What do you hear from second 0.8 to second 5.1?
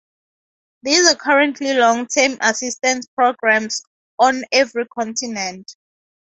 There are currently long-term assistance programs on every